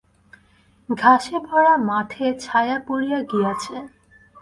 [0.89, 3.75] ঘাসে-ভরা মাঠে ছায়া পড়িয়া গিয়াছে।